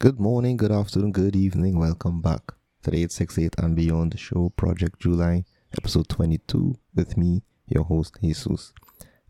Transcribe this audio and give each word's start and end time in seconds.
Good 0.00 0.20
morning, 0.20 0.56
good 0.56 0.70
afternoon, 0.70 1.10
good 1.10 1.34
evening. 1.34 1.76
Welcome 1.76 2.20
back 2.20 2.52
to 2.84 2.92
the 2.92 2.98
868 2.98 3.56
and 3.58 3.74
Beyond 3.74 4.16
Show, 4.16 4.50
Project 4.50 5.00
July, 5.00 5.44
episode 5.76 6.08
22, 6.08 6.78
with 6.94 7.16
me, 7.16 7.42
your 7.66 7.82
host, 7.82 8.14
Jesus. 8.22 8.72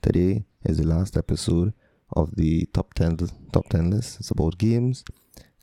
Today 0.02 0.45
is 0.65 0.77
the 0.77 0.87
last 0.87 1.16
episode 1.16 1.73
of 2.12 2.37
the 2.37 2.66
top 2.75 2.93
10, 2.93 3.16
top 3.51 3.66
10 3.70 3.93
list. 3.93 4.20
It's 4.20 4.30
about 4.30 4.59
games, 4.59 5.05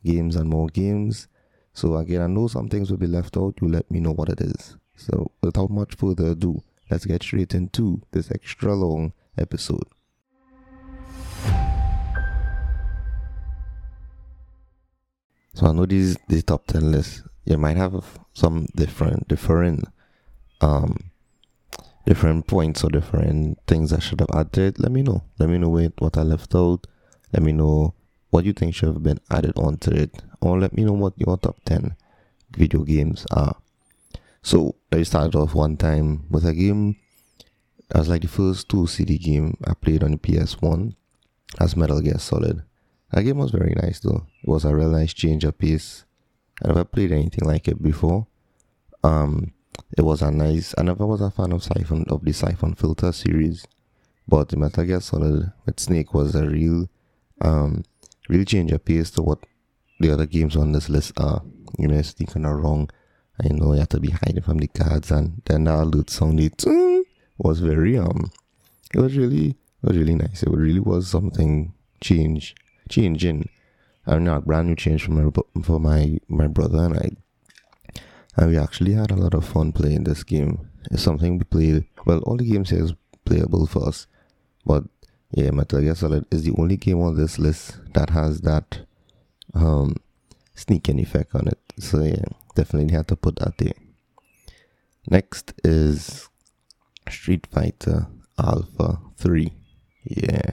games, 0.03 0.35
and 0.35 0.49
more 0.49 0.69
games. 0.69 1.27
So, 1.71 1.97
again, 1.97 2.23
I 2.23 2.27
know 2.27 2.47
some 2.47 2.67
things 2.67 2.89
will 2.89 2.97
be 2.97 3.05
left 3.05 3.37
out. 3.37 3.59
You 3.61 3.67
let 3.67 3.91
me 3.91 3.99
know 3.99 4.13
what 4.13 4.29
it 4.29 4.41
is. 4.41 4.75
So, 4.95 5.29
without 5.43 5.69
much 5.69 5.93
further 5.93 6.29
ado, 6.31 6.63
let's 6.89 7.05
get 7.05 7.21
straight 7.21 7.53
into 7.53 8.01
this 8.09 8.31
extra 8.31 8.73
long 8.73 9.13
episode. 9.37 9.85
So 15.55 15.67
I 15.67 15.71
know 15.71 15.85
these 15.85 16.17
these 16.27 16.43
top 16.43 16.67
ten 16.67 16.91
lists. 16.91 17.23
You 17.45 17.57
might 17.57 17.77
have 17.77 18.19
some 18.33 18.67
different 18.75 19.29
different 19.29 19.85
um 20.59 21.11
different 22.05 22.45
points 22.45 22.83
or 22.83 22.89
different 22.89 23.57
things 23.65 23.93
I 23.93 23.99
should 23.99 24.19
have 24.19 24.35
added. 24.35 24.79
Let 24.79 24.91
me 24.91 25.01
know. 25.01 25.23
Let 25.39 25.47
me 25.47 25.57
know 25.57 25.69
what 25.69 26.17
I 26.17 26.23
left 26.23 26.53
out. 26.55 26.87
Let 27.31 27.41
me 27.41 27.53
know 27.53 27.93
what 28.31 28.43
you 28.43 28.51
think 28.51 28.75
should 28.75 28.89
have 28.89 29.01
been 29.01 29.21
added 29.31 29.53
onto 29.55 29.91
it, 29.91 30.11
or 30.41 30.59
let 30.59 30.73
me 30.73 30.83
know 30.83 30.91
what 30.91 31.13
your 31.15 31.37
top 31.37 31.55
ten 31.63 31.95
video 32.51 32.83
games 32.83 33.25
are. 33.31 33.55
So 34.41 34.75
I 34.91 35.03
started 35.03 35.37
off 35.37 35.55
one 35.55 35.77
time 35.77 36.25
with 36.29 36.45
a 36.45 36.53
game. 36.53 36.97
That 37.89 37.99
was 37.99 38.09
like 38.09 38.23
the 38.23 38.27
first 38.27 38.67
two 38.67 38.87
CD 38.87 39.17
game 39.17 39.55
I 39.65 39.73
played 39.73 40.03
on 40.03 40.11
the 40.11 40.17
PS1 40.17 40.95
as 41.61 41.77
Metal 41.77 42.01
Gear 42.01 42.19
Solid. 42.19 42.64
That 43.15 43.23
game 43.23 43.37
was 43.37 43.51
very 43.51 43.73
nice 43.81 44.01
though. 44.01 44.27
It 44.43 44.49
was 44.49 44.65
a 44.65 44.75
real 44.75 44.89
nice 44.89 45.13
change 45.13 45.45
of 45.45 45.57
pace. 45.57 46.03
I 46.61 46.67
never 46.67 46.83
played 46.83 47.13
anything 47.13 47.47
like 47.47 47.69
it 47.69 47.81
before. 47.81 48.27
Um, 49.05 49.53
it 49.97 50.01
was 50.01 50.21
a 50.21 50.31
nice. 50.31 50.75
I 50.77 50.83
never 50.83 51.05
was 51.05 51.21
a 51.21 51.31
fan 51.31 51.53
of 51.53 51.63
Siphon 51.63 52.03
of 52.09 52.25
the 52.25 52.33
Siphon 52.33 52.75
Filter 52.75 53.13
series, 53.13 53.65
but 54.27 54.49
the 54.49 54.57
Metal 54.57 54.83
Gear 54.83 54.99
Solid 54.99 55.49
with 55.65 55.79
Snake 55.79 56.13
was 56.13 56.35
a 56.35 56.45
real, 56.45 56.89
um, 57.39 57.85
real 58.27 58.43
change 58.43 58.73
of 58.73 58.83
pace 58.83 59.11
to 59.11 59.21
what 59.21 59.45
the 60.01 60.11
other 60.11 60.25
games 60.25 60.57
on 60.57 60.73
this 60.73 60.89
list 60.89 61.13
are. 61.17 61.41
You 61.79 61.87
know, 61.87 62.01
sneaking 62.01 62.45
around. 62.45 62.91
I 63.41 63.47
know 63.47 63.71
you 63.71 63.79
have 63.79 63.89
to 63.89 64.01
be 64.01 64.09
hiding 64.09 64.43
from 64.43 64.57
the 64.57 64.67
guards, 64.67 65.09
and 65.09 65.41
then 65.45 65.63
that 65.63 65.85
loot 65.85 66.09
song 66.09 66.37
it 66.39 66.65
was 67.37 67.61
very 67.61 67.97
um, 67.97 68.29
it 68.93 68.99
was 68.99 69.15
really 69.15 69.51
it 69.51 69.87
was 69.87 69.97
really 69.97 70.15
nice. 70.15 70.43
It 70.43 70.49
really 70.49 70.81
was 70.81 71.07
something 71.07 71.73
change 72.01 72.55
changing. 72.89 73.49
I 74.07 74.17
mean, 74.17 74.27
a 74.27 74.39
brand 74.41 74.67
new 74.67 74.75
change 74.75 75.05
for 75.05 75.11
my 75.11 75.31
for 75.63 75.79
my 75.79 76.17
my 76.27 76.47
brother 76.47 76.79
and 76.79 76.97
I. 76.97 77.09
And 78.37 78.51
we 78.51 78.57
actually 78.57 78.93
had 78.93 79.11
a 79.11 79.15
lot 79.15 79.33
of 79.33 79.45
fun 79.45 79.71
playing 79.71 80.03
this 80.03 80.23
game. 80.23 80.69
It's 80.91 81.01
something 81.01 81.37
we 81.37 81.45
played. 81.45 81.85
Well, 82.05 82.19
all 82.19 82.37
the 82.37 82.49
games 82.49 82.69
here 82.69 82.83
is 82.83 82.93
playable 83.23 83.65
for 83.65 83.87
us, 83.87 84.07
but 84.65 84.83
yeah, 85.31 85.51
Metal 85.51 85.81
Gear 85.81 85.95
Solid 85.95 86.25
is 86.31 86.43
the 86.43 86.53
only 86.57 86.77
game 86.77 87.01
on 87.01 87.15
this 87.15 87.39
list 87.39 87.79
that 87.93 88.11
has 88.11 88.41
that 88.41 88.81
um, 89.53 89.95
sneaking 90.53 90.99
effect 90.99 91.33
on 91.33 91.47
it. 91.47 91.59
So 91.79 92.01
yeah, 92.01 92.25
definitely 92.55 92.93
had 92.93 93.07
to 93.09 93.15
put 93.15 93.37
that 93.37 93.57
there. 93.57 93.73
Next 95.09 95.53
is 95.63 96.29
Street 97.09 97.47
Fighter 97.47 98.07
Alpha 98.39 98.99
3. 99.17 99.51
Yeah. 100.03 100.51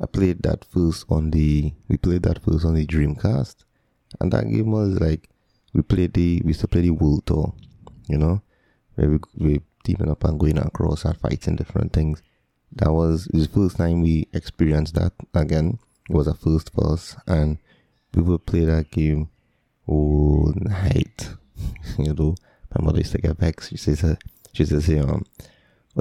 I 0.00 0.06
played 0.06 0.42
that 0.42 0.64
first 0.64 1.06
on 1.08 1.30
the 1.30 1.72
we 1.88 1.96
played 1.96 2.22
that 2.24 2.42
first 2.44 2.64
on 2.64 2.74
the 2.74 2.86
Dreamcast, 2.86 3.56
and 4.20 4.32
that 4.32 4.48
game 4.50 4.70
was 4.70 5.00
like 5.00 5.30
we 5.72 5.82
played 5.82 6.12
the 6.12 6.42
we 6.44 6.48
used 6.48 6.60
to 6.60 6.68
play 6.68 6.82
the 6.82 6.90
World 6.90 7.24
Tour, 7.26 7.54
you 8.08 8.18
know, 8.18 8.42
where 8.94 9.08
we 9.08 9.18
we 9.38 9.60
teaming 9.84 10.10
up 10.10 10.24
and 10.24 10.38
going 10.38 10.58
across 10.58 11.04
and 11.04 11.16
fighting 11.18 11.56
different 11.56 11.92
things. 11.92 12.22
That 12.72 12.92
was 12.92 13.26
the 13.32 13.46
first 13.48 13.78
time 13.78 14.02
we 14.02 14.28
experienced 14.34 14.94
that 14.96 15.12
again. 15.32 15.78
It 16.10 16.14
was 16.14 16.26
a 16.26 16.34
first 16.34 16.72
for 16.74 16.92
us, 16.92 17.16
and 17.26 17.58
we 18.14 18.22
would 18.22 18.44
play 18.44 18.64
that 18.64 18.90
game 18.90 19.30
all 19.86 20.52
night. 20.56 21.30
you 21.98 22.12
know, 22.12 22.34
my 22.74 22.84
mother 22.84 22.98
used 22.98 23.12
to 23.12 23.18
get 23.18 23.38
vexed. 23.38 23.70
She 23.70 23.76
says, 23.76 24.16
she 24.52 24.64
says, 24.66 24.86
hey, 24.86 24.98
um, 24.98 25.24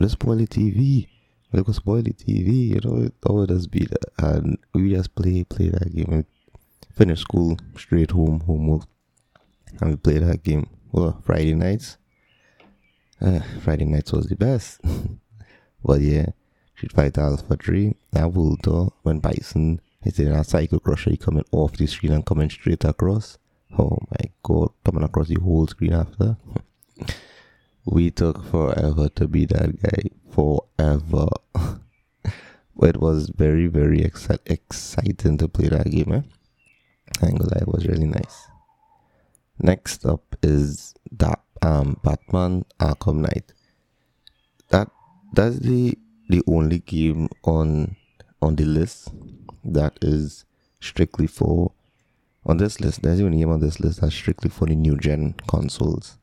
spoil 0.08 0.36
the 0.36 0.48
TV 0.48 1.08
like 1.56 1.68
was 1.68 1.78
spoil 1.78 2.02
the 2.02 2.12
TV, 2.12 2.70
you 2.70 2.82
know, 2.84 3.04
it 3.06 3.14
always 3.26 3.48
does 3.48 3.68
be 3.68 3.86
that. 3.86 4.06
And 4.18 4.58
we 4.74 4.92
just 4.92 5.16
play 5.16 5.44
play 5.44 5.70
that 5.70 5.94
game. 5.96 6.08
We 6.10 6.24
finish 6.94 7.22
school, 7.22 7.58
straight 7.78 8.12
home, 8.12 8.42
homework, 8.42 8.88
and 9.82 9.92
we 9.92 9.96
play 9.96 10.20
that 10.20 10.44
game. 10.44 10.68
Well, 10.92 11.22
Friday 11.26 11.54
nights. 11.54 11.98
Uh, 13.22 13.40
Friday 13.62 13.86
nights 13.86 14.12
was 14.12 14.28
the 14.28 14.36
best. 14.36 14.82
but 15.84 16.02
yeah, 16.02 16.28
Street 16.76 16.92
Fighter 16.92 17.22
Alpha 17.22 17.56
3, 17.56 17.96
that 18.12 18.34
World 18.34 18.60
Tour, 18.64 18.92
when 19.04 19.20
Bison 19.20 19.80
is 20.04 20.20
in 20.20 20.32
a 20.32 20.44
Psycho 20.44 20.80
Crusher, 20.80 21.12
he 21.12 21.18
coming 21.18 21.46
off 21.52 21.78
the 21.78 21.88
screen 21.88 22.12
and 22.12 22.26
coming 22.26 22.50
straight 22.50 22.84
across. 22.84 23.38
Oh 23.78 23.98
my 24.12 24.30
god, 24.44 24.70
coming 24.84 25.04
across 25.04 25.30
the 25.30 25.40
whole 25.42 25.68
screen 25.68 25.94
after. 25.94 26.38
we 27.86 28.12
took 28.12 28.44
forever 28.46 29.10
to 29.10 29.28
be 29.28 29.46
that 29.46 29.82
guy 29.82 30.10
forever. 30.32 31.28
It 32.82 32.98
was 32.98 33.30
very, 33.30 33.68
very 33.68 34.00
exci- 34.00 34.40
exciting 34.46 35.38
to 35.38 35.48
play 35.48 35.70
that 35.70 35.90
game. 35.90 36.12
Eh? 36.12 36.22
Ain't 37.26 37.42
it 37.42 37.68
was 37.68 37.86
really 37.86 38.08
nice. 38.08 38.48
Next 39.60 40.06
up 40.06 40.36
is 40.44 40.94
that 41.12 41.40
um 41.62 41.98
Batman 42.04 42.66
Arkham 42.80 43.18
Knight. 43.18 43.54
That 44.70 44.90
that's 45.34 45.60
the 45.60 45.98
the 46.28 46.42
only 46.48 46.80
game 46.80 47.30
on 47.44 47.96
on 48.42 48.56
the 48.56 48.66
list 48.66 49.10
that 49.64 49.98
is 50.02 50.44
strictly 50.82 51.28
for 51.28 51.72
on 52.46 52.58
this 52.58 52.80
list. 52.82 53.02
There's 53.02 53.20
even 53.20 53.34
a 53.34 53.38
game 53.38 53.52
on 53.52 53.62
this 53.62 53.80
list 53.80 54.02
that's 54.02 54.14
strictly 54.14 54.50
for 54.50 54.68
the 54.68 54.76
new 54.76 54.98
gen 54.98 55.36
consoles. 55.48 56.18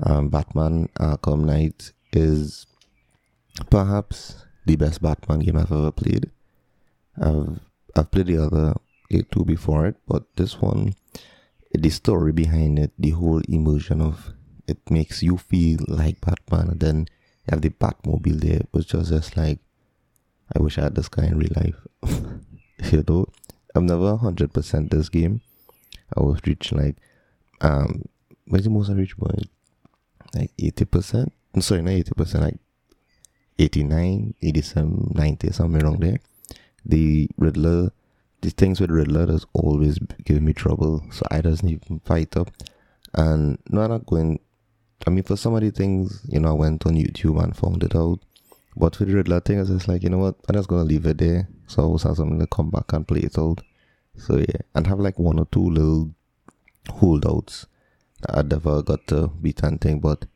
Um, 0.00 0.28
Batman 0.28 0.88
Arkham 0.98 1.44
Knight 1.44 1.92
is 2.12 2.66
perhaps 3.70 4.45
the 4.66 4.76
best 4.76 5.00
Batman 5.00 5.40
game 5.40 5.56
I've 5.56 5.72
ever 5.72 5.92
played. 5.92 6.30
I've 7.20 7.60
I've 7.94 8.10
played 8.10 8.26
the 8.26 8.44
other 8.44 8.74
two 9.30 9.44
before 9.44 9.86
it, 9.86 9.96
but 10.06 10.24
this 10.36 10.60
one, 10.60 10.94
the 11.72 11.90
story 11.90 12.32
behind 12.32 12.78
it, 12.78 12.92
the 12.98 13.10
whole 13.10 13.40
immersion 13.48 14.02
of 14.02 14.34
it 14.66 14.78
makes 14.90 15.22
you 15.22 15.38
feel 15.38 15.78
like 15.86 16.20
Batman, 16.20 16.68
and 16.68 16.80
then 16.80 16.98
you 17.46 17.50
have 17.52 17.62
the 17.62 17.70
Batmobile 17.70 18.40
there, 18.40 18.60
which 18.72 18.92
was 18.92 19.10
just 19.10 19.36
like, 19.36 19.60
I 20.54 20.60
wish 20.60 20.78
I 20.78 20.82
had 20.82 20.96
this 20.96 21.08
guy 21.08 21.26
in 21.26 21.38
real 21.38 21.52
life. 21.56 21.86
you 22.92 23.04
know, 23.08 23.26
I've 23.74 23.84
never 23.84 24.16
hundred 24.16 24.52
percent 24.52 24.90
this 24.90 25.08
game. 25.08 25.40
I 26.16 26.20
was 26.20 26.40
reaching 26.44 26.78
like, 26.78 26.96
um, 27.60 28.04
what's 28.46 28.64
the 28.64 28.70
most 28.70 28.90
I 28.90 28.94
reached 28.94 29.18
point? 29.18 29.48
Like 30.34 30.50
eighty 30.58 30.84
percent. 30.84 31.32
Sorry, 31.60 31.82
not 31.82 31.92
eighty 31.92 32.12
percent. 32.14 32.44
Like 32.44 32.58
89, 33.58 34.34
87, 34.42 35.12
90, 35.14 35.50
somewhere 35.52 35.84
around 35.84 36.02
there. 36.02 36.18
The 36.84 37.28
Riddler, 37.36 37.90
the 38.40 38.50
things 38.50 38.80
with 38.80 38.90
Riddler 38.90 39.26
does 39.26 39.46
always 39.52 39.98
give 40.24 40.42
me 40.42 40.52
trouble, 40.52 41.04
so 41.10 41.22
I 41.30 41.40
doesn't 41.40 41.68
even 41.68 42.00
fight 42.04 42.36
up. 42.36 42.50
And 43.14 43.58
no, 43.68 43.82
I'm 43.82 43.90
not 43.90 44.06
going. 44.06 44.40
I 45.06 45.10
mean, 45.10 45.24
for 45.24 45.36
some 45.36 45.54
of 45.54 45.62
the 45.62 45.70
things, 45.70 46.20
you 46.28 46.40
know, 46.40 46.50
I 46.50 46.52
went 46.52 46.86
on 46.86 46.94
YouTube 46.94 47.42
and 47.42 47.56
found 47.56 47.82
it 47.82 47.94
out. 47.94 48.20
But 48.76 48.96
for 48.96 49.04
the 49.04 49.14
Riddler 49.14 49.40
thing, 49.40 49.58
it's 49.58 49.70
just 49.70 49.88
like, 49.88 50.02
you 50.02 50.10
know 50.10 50.18
what, 50.18 50.36
I'm 50.48 50.54
just 50.54 50.68
gonna 50.68 50.84
leave 50.84 51.06
it 51.06 51.18
there. 51.18 51.48
So 51.66 51.82
I 51.82 51.84
always 51.86 52.02
have 52.02 52.16
something 52.16 52.38
to 52.38 52.46
come 52.46 52.70
back 52.70 52.92
and 52.92 53.08
play 53.08 53.20
it 53.20 53.38
out. 53.38 53.62
So 54.16 54.36
yeah, 54.36 54.60
and 54.74 54.86
have 54.86 55.00
like 55.00 55.18
one 55.18 55.38
or 55.38 55.46
two 55.46 55.70
little 55.70 56.10
holdouts 56.88 57.66
that 58.20 58.38
I 58.38 58.42
never 58.42 58.82
got 58.82 59.06
to 59.08 59.28
beat 59.28 59.62
and 59.62 59.80
thing, 59.80 60.00
but 60.00 60.26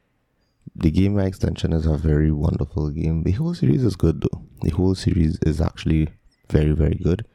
the 0.74 0.90
game 0.90 1.16
My 1.16 1.24
extension 1.24 1.72
is 1.72 1.86
a 1.86 1.96
very 1.96 2.30
wonderful 2.30 2.90
game. 2.90 3.22
The 3.24 3.32
whole 3.32 3.54
series 3.54 3.84
is 3.84 3.96
good 3.96 4.22
though. 4.22 4.42
The 4.62 4.70
whole 4.70 4.94
series 4.94 5.38
is 5.46 5.60
actually 5.60 6.08
very 6.48 6.72
very 6.72 6.94
good. 6.94 7.26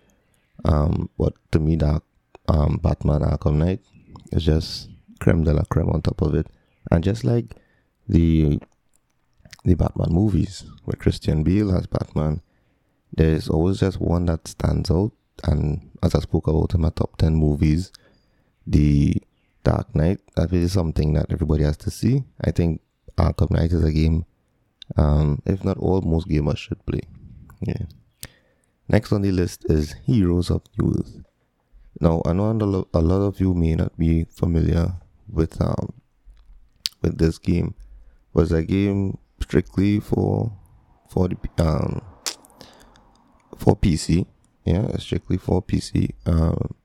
Um, 0.63 1.09
but 1.17 1.33
to 1.51 1.59
me, 1.59 1.75
that 1.77 2.01
um, 2.47 2.79
Batman 2.81 3.21
Arkham 3.21 3.55
Knight 3.55 3.81
is 4.31 4.45
just 4.45 4.89
creme 5.19 5.43
de 5.43 5.53
la 5.53 5.63
creme 5.63 5.89
on 5.89 6.01
top 6.01 6.21
of 6.21 6.33
it, 6.35 6.47
and 6.91 7.03
just 7.03 7.23
like 7.23 7.55
the 8.07 8.59
the 9.63 9.75
Batman 9.75 10.11
movies 10.11 10.65
where 10.85 10.95
Christian 10.97 11.43
Bale 11.43 11.75
as 11.75 11.87
Batman, 11.87 12.41
there's 13.11 13.49
always 13.49 13.79
just 13.79 13.99
one 13.99 14.25
that 14.27 14.47
stands 14.47 14.91
out. 14.91 15.11
And 15.43 15.91
as 16.01 16.15
I 16.15 16.19
spoke 16.19 16.47
about 16.47 16.73
in 16.73 16.81
my 16.81 16.89
top 16.89 17.17
ten 17.17 17.35
movies, 17.35 17.91
the 18.65 19.15
Dark 19.63 19.93
Knight 19.95 20.19
that 20.35 20.53
is 20.53 20.73
something 20.73 21.13
that 21.13 21.27
everybody 21.29 21.63
has 21.63 21.77
to 21.77 21.91
see. 21.91 22.23
I 22.41 22.51
think 22.51 22.81
Arkham 23.17 23.51
Knight 23.51 23.71
is 23.71 23.83
a 23.83 23.91
game, 23.91 24.25
um, 24.97 25.41
if 25.45 25.63
not 25.63 25.77
all, 25.77 26.01
most 26.01 26.27
gamers 26.27 26.57
should 26.57 26.85
play. 26.85 27.01
Yeah. 27.61 27.85
Next 28.87 29.11
on 29.11 29.21
the 29.21 29.31
list 29.31 29.65
is 29.69 29.95
Heroes 30.05 30.51
of 30.51 30.63
Newerth. 30.77 31.23
Now 31.99 32.21
I 32.25 32.33
know 32.33 32.51
a 32.51 32.53
lo- 32.53 32.87
a 32.93 33.01
lot 33.01 33.21
of 33.21 33.39
you 33.39 33.53
may 33.53 33.75
not 33.75 33.97
be 33.97 34.25
familiar 34.25 34.95
with 35.27 35.59
um 35.61 35.93
with 37.01 37.17
this 37.17 37.37
game. 37.37 37.73
Was 38.33 38.51
a 38.51 38.63
game 38.63 39.17
strictly 39.41 39.99
for 39.99 40.51
for 41.09 41.29
the 41.29 41.37
um 41.57 42.01
for 43.57 43.75
PC. 43.75 44.27
Yeah, 44.65 44.97
strictly 44.97 45.37
for 45.37 45.61
PC. 45.61 46.11
Um, 46.25 46.75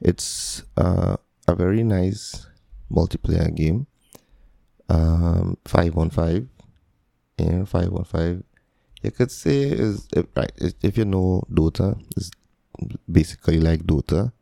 it's 0.00 0.62
uh, 0.76 1.16
a 1.48 1.54
very 1.54 1.82
nice 1.82 2.46
multiplayer 2.90 3.54
game. 3.54 3.86
Um, 4.90 5.56
five 5.64 5.96
on 5.96 6.10
five. 6.10 6.48
Yeah, 7.38 7.64
five 7.64 7.92
on 7.94 8.04
five. 8.04 8.42
You 9.02 9.10
could 9.12 9.30
say 9.30 9.62
is 9.62 10.08
if, 10.14 10.26
right 10.36 10.52
if 10.82 10.98
you 10.98 11.04
know 11.04 11.44
Dota, 11.50 11.98
it's 12.16 12.30
basically 13.10 13.60
like 13.60 13.84
Dota. 13.84 14.32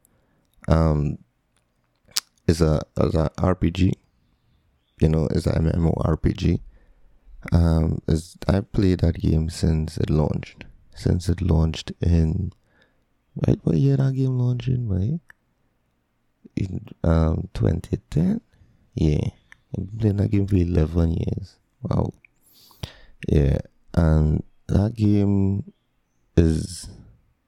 Um, 0.67 1.19
it's 2.47 2.63
a 2.63 2.81
it's 2.97 3.15
a 3.15 3.31
RPG. 3.37 3.93
You 5.01 5.09
know, 5.11 5.29
it's 5.31 5.47
a 5.47 5.53
MMORPG. 5.53 6.61
Um, 7.53 8.01
is 8.09 8.37
I 8.49 8.61
played 8.61 9.01
that 9.01 9.21
game 9.21 9.49
since 9.51 9.97
it 9.99 10.11
launched. 10.11 10.65
Since 10.95 11.29
it 11.29 11.41
launched 11.41 11.93
in 12.01 12.53
right 13.47 13.61
what 13.63 13.77
year 13.77 13.99
that 13.99 14.15
game 14.15 14.39
launched 14.39 14.69
in, 14.69 14.89
right? 14.89 15.21
In 16.57 16.87
um 17.05 17.49
2010? 17.55 18.41
Yeah. 18.95 19.29
I've 19.77 19.99
played 19.99 20.19
that 20.19 20.31
game 20.31 20.47
for 20.47 20.57
eleven 20.57 21.13
years. 21.13 21.57
Wow. 21.83 22.13
Yeah. 23.27 23.59
And 23.95 24.45
that 24.69 24.95
game 24.95 25.73
is 26.37 26.89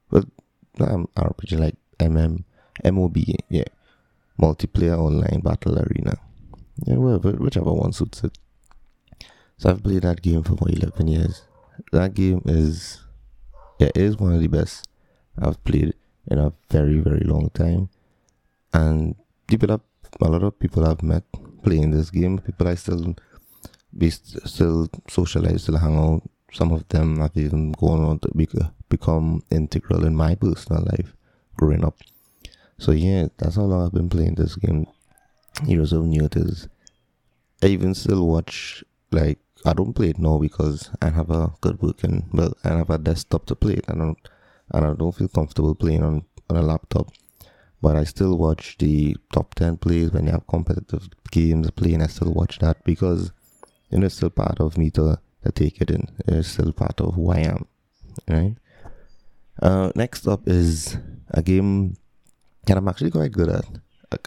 well 0.09 0.25
um, 0.79 1.07
RPG 1.15 1.59
like 1.59 1.75
MM 1.99 2.43
MOB, 2.83 3.17
yeah. 3.49 3.65
Multiplayer 4.39 4.97
online 4.97 5.41
battle 5.41 5.77
arena. 5.77 6.17
Yeah, 6.85 6.95
whatever, 6.95 7.31
whichever 7.33 7.71
one 7.73 7.93
suits 7.93 8.23
it. 8.23 8.37
So 9.57 9.69
I've 9.69 9.83
played 9.83 10.01
that 10.01 10.21
game 10.21 10.41
for 10.41 10.53
about 10.53 10.71
11 10.71 11.07
years. 11.07 11.43
That 11.91 12.15
game 12.15 12.41
is, 12.45 13.01
yeah, 13.79 13.89
it 13.93 13.97
is 13.97 14.17
one 14.17 14.33
of 14.33 14.41
the 14.41 14.47
best 14.47 14.87
I've 15.39 15.63
played 15.63 15.93
in 16.29 16.39
a 16.39 16.53
very, 16.69 16.99
very 16.99 17.23
long 17.23 17.51
time. 17.53 17.89
And 18.73 19.15
people 19.45 19.69
have, 19.69 19.81
a 20.19 20.29
lot 20.29 20.43
of 20.43 20.57
people 20.59 20.85
I've 20.85 21.03
met 21.03 21.23
playing 21.63 21.91
this 21.91 22.09
game. 22.09 22.39
People 22.39 22.67
I 22.67 22.75
still 22.75 23.15
be 23.97 24.09
still 24.09 24.89
socialize, 25.09 25.63
still 25.63 25.77
hang 25.77 25.97
out. 25.97 26.21
Some 26.53 26.71
of 26.71 26.87
them 26.89 27.19
have 27.19 27.35
even 27.35 27.71
gone 27.71 28.03
on 28.03 28.19
to 28.19 28.29
be, 28.35 28.47
become 28.89 29.41
integral 29.49 30.05
in 30.05 30.15
my 30.15 30.35
personal 30.35 30.83
life 30.83 31.15
growing 31.55 31.85
up. 31.85 31.97
So 32.77 32.91
yeah, 32.91 33.27
that's 33.37 33.55
how 33.55 33.63
long 33.63 33.85
I've 33.85 33.93
been 33.93 34.09
playing 34.09 34.35
this 34.35 34.55
game. 34.55 34.87
Heroes 35.65 35.93
of 35.93 36.03
Newerth 36.03 36.37
is. 36.37 36.67
I 37.63 37.67
even 37.67 37.93
still 37.93 38.25
watch 38.27 38.83
like 39.11 39.39
I 39.65 39.73
don't 39.73 39.93
play 39.93 40.09
it 40.09 40.17
now 40.17 40.39
because 40.39 40.89
I 41.01 41.09
have 41.09 41.29
a 41.29 41.53
good 41.61 41.79
working 41.81 42.27
well 42.33 42.53
I 42.63 42.69
have 42.69 42.89
a 42.89 42.97
desktop 42.97 43.45
to 43.47 43.55
play 43.55 43.73
it. 43.73 43.85
I 43.87 43.93
don't 43.93 44.17
and 44.73 44.85
I 44.85 44.93
don't 44.93 45.11
feel 45.11 45.27
comfortable 45.27 45.75
playing 45.75 46.03
on, 46.03 46.25
on 46.49 46.57
a 46.57 46.61
laptop. 46.61 47.11
But 47.81 47.95
I 47.95 48.03
still 48.03 48.37
watch 48.37 48.77
the 48.77 49.17
top 49.33 49.55
ten 49.55 49.77
plays 49.77 50.11
when 50.11 50.25
you 50.25 50.31
have 50.31 50.47
competitive 50.47 51.09
games 51.31 51.71
playing. 51.71 52.01
I 52.01 52.07
still 52.07 52.31
watch 52.31 52.59
that 52.59 52.83
because 52.83 53.31
you 53.89 53.99
know 53.99 54.05
it's 54.05 54.15
still 54.15 54.29
part 54.29 54.59
of 54.59 54.77
me 54.77 54.91
to, 54.91 55.19
to 55.43 55.51
take 55.51 55.81
it 55.81 55.89
in. 55.89 56.07
It's 56.27 56.49
still 56.49 56.71
part 56.73 57.01
of 57.01 57.15
who 57.15 57.31
I 57.31 57.39
am. 57.39 57.65
Right? 58.27 58.55
Uh, 59.61 59.91
next 59.95 60.27
up 60.27 60.47
is 60.47 60.97
a 61.31 61.41
game 61.41 61.95
that 62.65 62.77
I'm 62.77 62.87
actually 62.87 63.11
quite 63.11 63.31
good 63.31 63.49
at. 63.49 63.65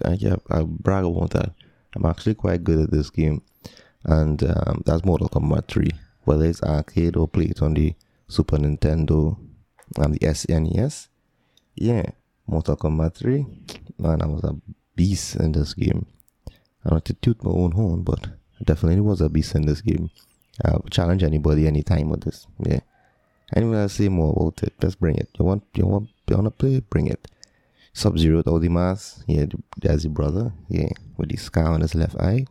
I, 0.05 0.13
yeah, 0.15 0.37
I 0.51 0.63
brag 0.63 1.05
about 1.05 1.31
that. 1.31 1.53
I'm 1.95 2.07
actually 2.07 2.35
quite 2.35 2.65
good 2.65 2.81
at 2.81 2.91
this 2.91 3.11
game 3.11 3.43
and 4.05 4.43
um, 4.43 4.83
that's 4.85 5.05
Mortal 5.05 5.29
Kombat 5.29 5.67
3. 5.67 5.91
Whether 6.25 6.47
it's 6.47 6.63
arcade 6.63 7.17
or 7.17 7.29
played 7.29 7.61
on 7.61 7.75
the 7.75 7.95
Super 8.29 8.57
Nintendo 8.57 9.37
and 9.97 10.15
the 10.15 10.19
SNES, 10.21 11.09
yeah, 11.75 12.11
Mortal 12.47 12.77
Kombat 12.77 13.15
3, 13.15 13.47
man, 13.99 14.23
I 14.23 14.27
was 14.27 14.45
a 14.45 14.55
beast 14.97 15.37
in 15.37 15.53
this 15.53 15.75
game. 15.75 16.07
I 16.85 16.91
don't 16.91 17.05
to 17.05 17.15
toot 17.15 17.43
my 17.43 17.51
own 17.51 17.73
horn, 17.73 18.03
but 18.03 18.27
I 18.27 18.65
definitely 18.65 19.01
was 19.01 19.21
a 19.21 19.29
beast 19.29 19.55
in 19.55 19.67
this 19.67 19.81
game. 19.81 20.11
I'll 20.65 20.85
challenge 20.91 21.23
anybody 21.23 21.67
anytime 21.67 22.11
with 22.11 22.25
this, 22.25 22.47
yeah. 22.59 22.81
Anyway, 23.55 23.79
I'll 23.79 23.89
say 23.89 24.09
more 24.09 24.33
about 24.33 24.63
it. 24.63 24.75
Let's 24.83 24.95
bring 24.95 25.17
it. 25.17 25.29
You 25.39 25.45
want, 25.45 25.65
you 25.75 25.87
want, 25.87 26.09
you 26.29 26.37
want 26.37 26.47
to 26.47 26.51
play? 26.51 26.81
Bring 26.81 27.07
it. 27.07 27.29
Sub 27.93 28.19
Zero 28.19 28.39
with 28.39 28.49
all 28.49 28.59
the 28.59 28.69
mask, 28.69 29.23
yeah, 29.29 29.47
there's 29.81 30.03
the 30.03 30.09
brother, 30.09 30.53
yeah, 30.69 30.89
with 31.17 31.29
the 31.29 31.37
scar 31.37 31.73
on 31.73 31.81
his 31.81 31.95
left 31.95 32.17
eye. 32.21 32.45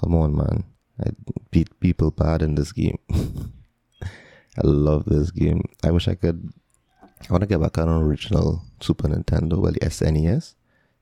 Come 0.00 0.14
on, 0.14 0.36
man. 0.36 0.64
I 1.04 1.10
beat 1.50 1.78
people 1.80 2.12
bad 2.12 2.42
in 2.42 2.54
this 2.54 2.70
game. 2.70 2.98
I 3.12 4.62
love 4.62 5.04
this 5.06 5.30
game. 5.32 5.62
I 5.84 5.90
wish 5.90 6.08
I 6.08 6.14
could. 6.14 6.52
I 7.28 7.32
want 7.32 7.42
to 7.42 7.46
get 7.46 7.60
back 7.60 7.78
on 7.78 7.88
original 7.88 8.62
Super 8.80 9.08
Nintendo, 9.08 9.58
well, 9.58 9.72
the 9.72 9.80
SNES, 9.80 10.54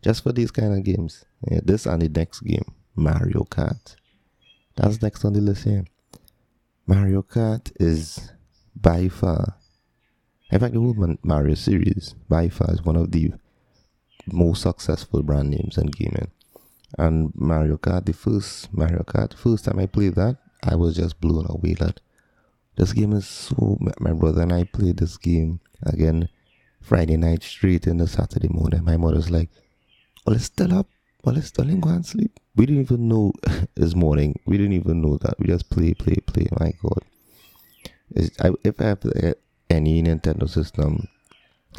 just 0.02 0.22
for 0.22 0.32
these 0.32 0.50
kind 0.50 0.76
of 0.76 0.82
games. 0.84 1.24
Yeah, 1.50 1.60
this 1.62 1.86
and 1.86 2.02
the 2.02 2.08
next 2.08 2.40
game, 2.40 2.64
Mario 2.94 3.44
Kart. 3.44 3.96
That's 4.76 5.00
next 5.02 5.24
on 5.24 5.32
the 5.32 5.40
list 5.40 5.64
here. 5.64 5.84
Mario 6.86 7.22
Kart 7.22 7.72
is 7.80 8.32
by 8.74 9.08
far, 9.08 9.56
in 10.50 10.60
fact, 10.60 10.74
the 10.74 10.80
whole 10.80 11.16
Mario 11.22 11.54
series 11.54 12.14
by 12.28 12.48
far 12.48 12.72
is 12.72 12.82
one 12.82 12.96
of 12.96 13.10
the 13.12 13.32
most 14.30 14.62
successful 14.62 15.22
brand 15.22 15.50
names 15.50 15.78
in 15.78 15.86
gaming 15.86 16.30
and 16.98 17.32
Mario 17.34 17.76
Kart. 17.76 18.04
The 18.06 18.12
first 18.12 18.72
Mario 18.72 19.02
Kart, 19.02 19.34
first 19.34 19.64
time 19.64 19.78
I 19.78 19.86
played 19.86 20.14
that, 20.14 20.36
I 20.62 20.74
was 20.76 20.96
just 20.96 21.20
blown 21.20 21.46
away. 21.48 21.74
That 21.74 22.00
this 22.76 22.92
game 22.92 23.12
is 23.12 23.26
so. 23.26 23.78
My 23.98 24.12
brother 24.12 24.42
and 24.42 24.52
I 24.52 24.64
played 24.64 24.98
this 24.98 25.16
game 25.16 25.60
again 25.82 26.28
Friday 26.80 27.16
night 27.16 27.42
straight 27.42 27.86
in 27.86 27.96
the 27.96 28.06
Saturday 28.06 28.48
morning. 28.48 28.84
My 28.84 28.96
mother's 28.96 29.30
like, 29.30 29.50
"Well, 30.24 30.36
it's 30.36 30.44
still 30.44 30.72
up. 30.74 30.88
Well, 31.24 31.36
it's 31.36 31.48
still 31.48 31.68
in 31.68 31.80
go 31.80 31.90
and 31.90 32.04
sleep." 32.04 32.38
We 32.54 32.66
didn't 32.66 32.82
even 32.82 33.08
know 33.08 33.32
this 33.74 33.94
morning. 33.94 34.38
We 34.46 34.56
didn't 34.58 34.74
even 34.74 35.02
know 35.02 35.16
that. 35.18 35.38
We 35.38 35.46
just 35.46 35.70
play, 35.70 35.94
play, 35.94 36.16
play. 36.26 36.46
My 36.58 36.72
God, 36.82 37.02
I, 38.40 38.50
if 38.62 38.80
I 38.80 38.84
have 38.84 39.02
any 39.68 40.02
Nintendo 40.02 40.48
system, 40.48 41.08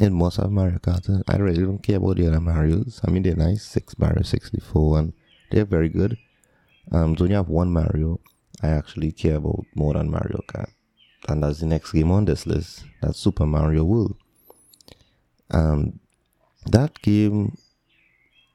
it 0.00 0.10
must 0.10 0.36
have 0.36 0.50
Mario 0.50 0.78
Kart. 0.78 1.22
I 1.28 1.36
really 1.36 1.62
don't 1.62 1.82
care 1.82 1.96
about 1.96 2.16
the 2.16 2.26
other 2.28 2.40
Mario's. 2.40 3.00
I 3.06 3.10
mean, 3.10 3.22
they're 3.22 3.36
nice. 3.36 3.64
Six 3.64 3.98
Mario 3.98 4.22
64, 4.22 4.98
and 4.98 5.12
they're 5.50 5.64
very 5.64 5.88
good. 5.88 6.18
Um, 6.92 7.16
so 7.16 7.24
you 7.24 7.34
have 7.34 7.48
one 7.48 7.72
Mario, 7.72 8.20
I 8.62 8.68
actually 8.68 9.12
care 9.12 9.36
about 9.36 9.64
more 9.74 9.94
than 9.94 10.10
Mario 10.10 10.40
Kart. 10.48 10.70
And 11.28 11.42
that's 11.42 11.60
the 11.60 11.66
next 11.66 11.92
game 11.92 12.10
on 12.10 12.24
this 12.24 12.46
list. 12.46 12.84
That's 13.02 13.18
Super 13.18 13.46
Mario 13.46 13.84
World. 13.84 14.16
Um, 15.50 16.00
that 16.66 17.00
game 17.02 17.56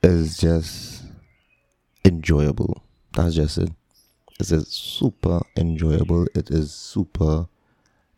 is 0.02 0.38
just 0.38 1.04
enjoyable. 2.04 2.84
That's 3.14 3.36
just 3.36 3.58
it. 3.60 3.70
It's 4.40 4.50
just 4.50 4.74
super 4.74 5.42
enjoyable. 5.56 6.26
It 6.36 6.50
is 6.50 6.74
super 6.74 7.48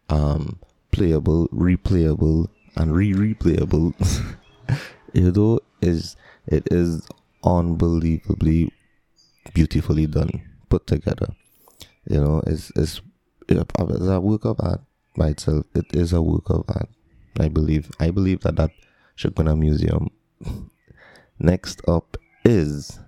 um, 0.10 0.60
playable, 0.92 1.50
replayable, 1.50 2.48
and 2.78 2.96
re-replayable. 2.96 3.94
Although 5.18 5.60
is 5.82 6.16
it 6.48 6.68
is 6.72 7.08
unbelievably 7.44 8.72
beautifully 9.54 10.08
done, 10.08 10.42
put 10.70 10.88
together. 10.88 11.28
You 12.10 12.22
know, 12.22 12.44
it's 12.48 12.72
it's, 12.76 13.02
it's 13.48 14.08
a 14.08 14.20
work 14.20 14.46
of 14.46 14.58
art 14.60 14.82
by 15.16 15.30
itself. 15.30 15.66
It 15.74 15.86
is 15.94 16.14
a 16.14 16.22
work 16.22 16.50
of 16.50 16.66
art. 16.68 16.90
I 17.40 17.50
believe. 17.50 17.92
I 18.00 18.12
believe 18.12 18.42
that 18.42 18.56
that 18.56 18.72
should 19.16 19.36
go 19.36 19.42
in 19.42 19.48
a 19.48 19.56
museum. 19.56 20.10
Next 21.40 21.82
up 21.88 22.18
is 22.44 23.00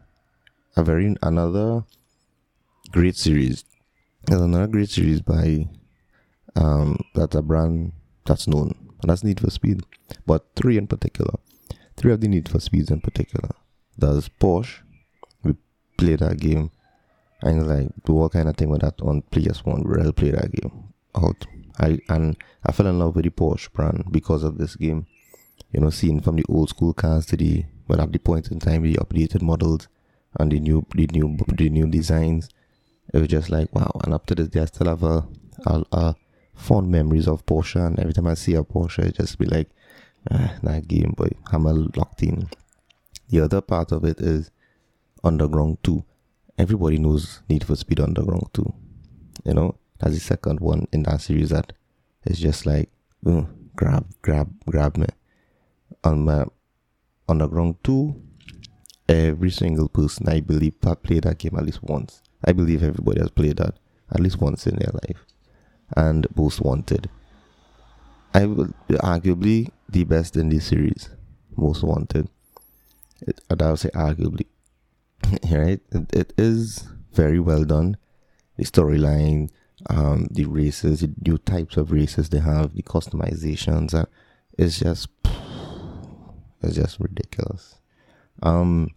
a 0.75 0.83
very 0.83 1.15
another 1.23 1.83
great 2.91 3.15
series. 3.15 3.63
There's 4.25 4.41
another 4.41 4.67
great 4.67 4.89
series 4.89 5.21
by 5.21 5.67
um 6.55 6.99
that's 7.13 7.35
a 7.35 7.41
brand 7.41 7.93
that's 8.25 8.47
known 8.47 8.73
and 9.01 9.09
that's 9.09 9.23
Need 9.23 9.39
for 9.39 9.49
Speed. 9.49 9.81
But 10.25 10.45
three 10.55 10.77
in 10.77 10.87
particular, 10.87 11.33
three 11.95 12.11
of 12.11 12.21
the 12.21 12.27
Need 12.27 12.49
for 12.49 12.59
Speeds 12.59 12.91
in 12.91 13.01
particular. 13.01 13.49
There's 13.97 14.29
Porsche. 14.29 14.81
We 15.43 15.55
played 15.97 16.19
that 16.19 16.39
game. 16.39 16.71
And 17.41 17.67
like 17.67 17.89
do 18.05 18.17
all 18.17 18.29
kind 18.29 18.49
of 18.49 18.57
thing 18.57 18.69
with 18.69 18.81
that 18.81 18.99
on 19.01 19.21
PS1. 19.31 19.85
We 19.85 19.95
really 19.95 20.11
played 20.11 20.35
that 20.35 20.51
game 20.51 20.93
out. 21.15 21.45
I 21.79 21.99
and 22.09 22.35
I 22.65 22.71
fell 22.71 22.87
in 22.87 22.99
love 22.99 23.15
with 23.15 23.25
the 23.25 23.31
Porsche 23.31 23.71
brand 23.71 24.05
because 24.11 24.43
of 24.43 24.57
this 24.57 24.75
game. 24.75 25.05
You 25.71 25.81
know, 25.81 25.89
seeing 25.89 26.21
from 26.21 26.37
the 26.37 26.45
old 26.49 26.69
school 26.69 26.93
cars 26.93 27.25
to 27.27 27.37
the 27.37 27.65
well 27.87 28.01
at 28.01 28.11
the 28.11 28.19
point 28.19 28.51
in 28.51 28.59
time 28.59 28.83
the 28.83 28.95
updated 28.95 29.41
models 29.41 29.87
and 30.39 30.51
the 30.51 30.59
new 30.59 30.85
the 30.95 31.07
new 31.13 31.37
the 31.47 31.69
new 31.69 31.87
designs. 31.87 32.49
It 33.13 33.19
was 33.19 33.27
just 33.27 33.49
like 33.49 33.73
wow. 33.73 33.91
And 34.03 34.13
up 34.13 34.25
to 34.27 34.35
this 34.35 34.49
day, 34.49 34.61
I 34.61 34.65
still 34.65 34.87
have 34.87 35.03
a 35.03 35.27
a, 35.65 35.83
a 35.91 36.15
fond 36.57 36.89
memories 36.91 37.27
of 37.27 37.45
Porsche, 37.45 37.85
and 37.85 37.99
every 37.99 38.13
time 38.13 38.27
I 38.27 38.33
see 38.33 38.55
a 38.55 38.63
Porsche, 38.63 39.07
I 39.07 39.11
just 39.11 39.37
be 39.37 39.45
like, 39.45 39.69
uh, 40.29 40.49
that 40.63 40.87
game, 40.87 41.13
boy, 41.15 41.29
I'm 41.51 41.65
a 41.65 41.73
locked 41.73 42.23
in. 42.23 42.49
The 43.29 43.41
other 43.41 43.61
part 43.61 43.91
of 43.91 44.03
it 44.03 44.19
is 44.19 44.51
Underground 45.23 45.77
2. 45.83 46.03
Everybody 46.57 46.97
knows 46.97 47.41
Need 47.49 47.63
for 47.63 47.75
Speed 47.75 47.99
Underground 47.99 48.49
2. 48.53 48.73
You 49.45 49.53
know, 49.53 49.75
that's 49.99 50.15
the 50.15 50.19
second 50.19 50.59
one 50.59 50.87
in 50.91 51.03
that 51.03 51.21
series 51.21 51.49
that 51.49 51.71
is 52.25 52.39
just 52.39 52.65
like, 52.65 52.89
mm, 53.23 53.47
grab, 53.75 54.07
grab, 54.23 54.51
grab 54.65 54.97
me. 54.97 55.05
On 56.03 56.25
my 56.25 56.45
Underground 57.29 57.75
2, 57.83 58.19
every 59.07 59.51
single 59.51 59.87
person 59.87 60.27
I 60.27 60.39
believe 60.39 60.81
played 60.81 61.23
that 61.23 61.37
game 61.37 61.55
at 61.57 61.65
least 61.65 61.83
once. 61.83 62.21
I 62.43 62.53
believe 62.53 62.81
everybody 62.81 63.19
has 63.19 63.29
played 63.29 63.57
that 63.57 63.75
at 64.11 64.19
least 64.19 64.41
once 64.41 64.65
in 64.65 64.77
their 64.77 64.91
life. 64.93 65.25
And 65.95 66.25
Most 66.35 66.61
Wanted. 66.61 67.07
I 68.33 68.45
will 68.47 68.73
arguably 68.89 69.69
the 69.87 70.05
best 70.05 70.35
in 70.35 70.49
this 70.49 70.65
series. 70.65 71.09
Most 71.55 71.83
Wanted. 71.83 72.29
It, 73.21 73.41
I 73.49 73.69
would 73.69 73.79
say 73.79 73.89
arguably. 73.89 74.47
right? 75.51 75.79
It, 75.91 76.13
it 76.13 76.33
is 76.37 76.87
very 77.13 77.39
well 77.39 77.63
done. 77.63 77.97
The 78.57 78.65
storyline, 78.65 79.49
um, 79.89 80.27
the 80.31 80.45
races, 80.45 81.01
the 81.01 81.13
new 81.25 81.37
types 81.37 81.77
of 81.77 81.91
races 81.91 82.29
they 82.29 82.39
have, 82.39 82.73
the 82.73 82.83
customizations, 82.83 83.93
uh, 83.93 84.05
it's 84.57 84.79
just 84.79 85.09
it's 86.61 86.75
just 86.75 86.99
ridiculous. 86.99 87.75
Um, 88.41 88.91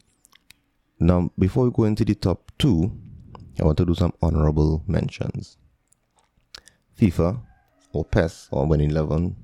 now 0.98 1.30
before 1.38 1.64
we 1.64 1.70
go 1.70 1.84
into 1.84 2.04
the 2.04 2.14
top 2.14 2.52
two, 2.58 2.92
I 3.58 3.64
want 3.64 3.78
to 3.78 3.84
do 3.84 3.94
some 3.94 4.14
honorable 4.22 4.82
mentions. 4.86 5.56
FIFA 6.98 7.40
or 7.92 8.04
PES 8.04 8.48
or 8.50 8.66
Win 8.66 8.80
Eleven, 8.80 9.36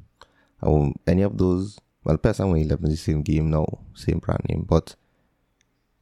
or 0.63 0.93
any 1.07 1.23
of 1.23 1.37
those. 1.39 1.79
Well, 2.05 2.19
PES 2.19 2.41
and 2.41 2.53
Win 2.53 2.63
Eleven 2.63 2.91
is 2.91 3.05
the 3.05 3.13
same 3.13 3.23
game 3.23 3.51
now, 3.51 3.67
same 3.95 4.19
brand 4.19 4.45
name, 4.49 4.65
but 4.69 4.95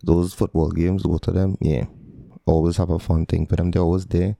those 0.04 0.34
football 0.34 0.70
games, 0.70 1.02
both 1.02 1.26
of 1.28 1.34
them, 1.34 1.56
yeah, 1.60 1.86
always 2.46 2.76
have 2.76 2.90
a 2.90 2.98
fun 2.98 3.26
thing 3.26 3.46
for 3.46 3.56
them. 3.56 3.70
They're 3.70 3.82
always 3.82 4.06
there. 4.06 4.36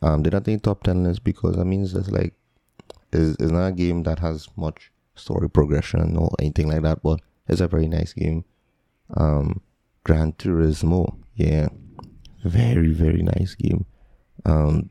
Um, 0.00 0.22
they're 0.22 0.32
not 0.32 0.48
in 0.48 0.60
top 0.60 0.82
ten 0.82 1.04
list 1.04 1.24
because 1.24 1.58
I 1.58 1.64
mean 1.64 1.82
it's 1.82 1.92
just 1.92 2.10
like 2.10 2.34
it's, 3.12 3.36
it's 3.40 3.52
not 3.52 3.66
a 3.66 3.72
game 3.72 4.02
that 4.04 4.18
has 4.18 4.48
much 4.56 4.90
story 5.14 5.48
progression 5.48 6.16
or 6.16 6.30
anything 6.38 6.68
like 6.68 6.82
that, 6.82 7.02
but 7.02 7.20
it's 7.48 7.60
a 7.60 7.68
very 7.68 7.88
nice 7.88 8.12
game. 8.12 8.44
Um, 9.14 9.60
Gran 10.04 10.32
Turismo, 10.32 11.16
yeah, 11.34 11.68
very 12.44 12.92
very 12.92 13.22
nice 13.22 13.54
game. 13.54 13.86
Um, 14.44 14.90